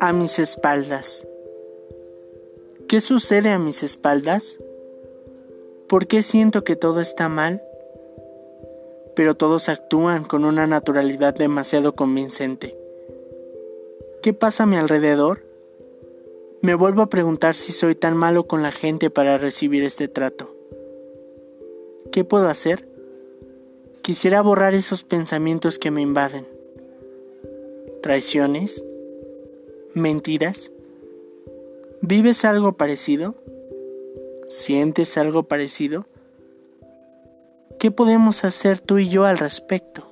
[0.00, 1.26] A mis espaldas.
[2.88, 4.58] ¿Qué sucede a mis espaldas?
[5.88, 7.62] ¿Por qué siento que todo está mal?
[9.16, 12.76] Pero todos actúan con una naturalidad demasiado convincente.
[14.22, 15.44] ¿Qué pasa a mi alrededor?
[16.62, 20.54] Me vuelvo a preguntar si soy tan malo con la gente para recibir este trato.
[22.12, 22.89] ¿Qué puedo hacer?
[24.02, 26.46] Quisiera borrar esos pensamientos que me invaden.
[28.02, 28.84] Traiciones,
[29.94, 30.72] mentiras.
[32.00, 33.34] ¿Vives algo parecido?
[34.48, 36.06] ¿Sientes algo parecido?
[37.78, 40.10] ¿Qué podemos hacer tú y yo al respecto?